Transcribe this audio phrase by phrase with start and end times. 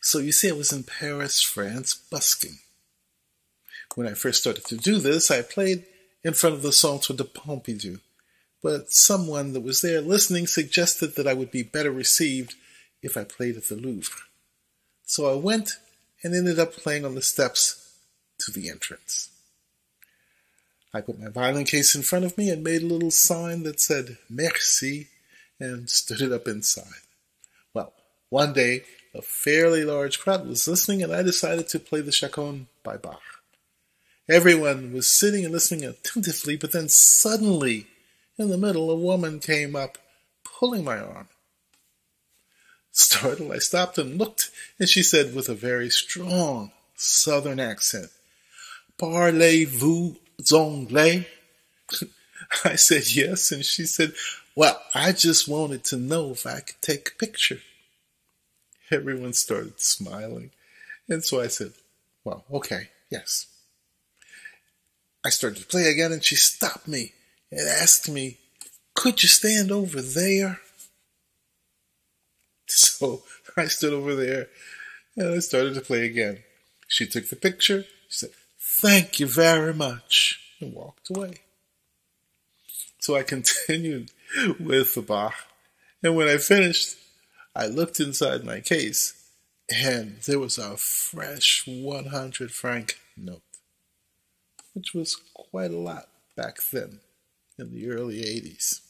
[0.00, 2.58] So you see, I was in Paris, France, busking.
[3.94, 5.84] When I first started to do this, I played
[6.24, 8.00] in front of the Centre de Pompidou,
[8.62, 12.54] but someone that was there listening suggested that I would be better received
[13.02, 14.22] if I played at the Louvre.
[15.04, 15.72] So I went
[16.22, 17.96] and ended up playing on the steps
[18.40, 19.28] to the entrance.
[20.94, 23.80] I put my violin case in front of me and made a little sign that
[23.80, 25.08] said merci
[25.58, 27.02] and stood it up inside.
[27.72, 27.92] Well,
[28.28, 28.84] one day
[29.14, 33.20] a fairly large crowd was listening and I decided to play the Chaconne by Bach.
[34.28, 37.86] Everyone was sitting and listening attentively, but then suddenly,
[38.38, 39.98] in the middle, a woman came up,
[40.44, 41.28] pulling my arm.
[42.92, 48.10] Startled, I stopped and looked, and she said with a very strong southern accent,
[48.98, 50.16] Parlez-vous
[50.52, 51.26] anglais?
[52.64, 54.12] I said yes, and she said,
[54.54, 57.60] Well, I just wanted to know if I could take a picture.
[58.90, 60.50] Everyone started smiling,
[61.08, 61.72] and so I said,
[62.24, 63.46] Well, okay, yes.
[65.24, 67.12] I started to play again, and she stopped me
[67.50, 68.38] and asked me,
[68.94, 70.60] Could you stand over there?
[72.74, 73.24] So
[73.56, 74.46] I stood over there
[75.16, 76.38] and I started to play again.
[76.88, 77.82] She took the picture.
[78.08, 81.34] She said, Thank you very much, and walked away.
[82.98, 84.10] So I continued
[84.58, 85.34] with the Bach,
[86.02, 86.96] and when I finished,
[87.54, 89.14] I looked inside my case,
[89.68, 93.42] and there was a fresh 100 franc note
[94.74, 97.00] which was quite a lot back then
[97.58, 98.80] in the early 80s.